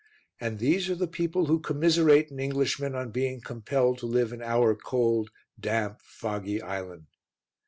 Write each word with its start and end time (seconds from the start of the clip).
And 0.39 0.57
these 0.57 0.89
are 0.89 0.95
the 0.95 1.05
people 1.07 1.45
who 1.45 1.59
commiserate 1.59 2.31
an 2.31 2.39
Englishman 2.39 2.95
on 2.95 3.11
being 3.11 3.39
compelled 3.39 3.99
to 3.99 4.07
live 4.07 4.33
in 4.33 4.41
our 4.41 4.73
cold, 4.73 5.29
damp, 5.59 6.01
foggy 6.01 6.59
island! 6.59 7.05